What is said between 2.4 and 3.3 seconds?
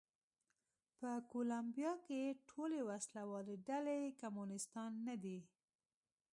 ټولې وسله